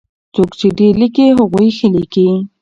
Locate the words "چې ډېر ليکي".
0.59-1.25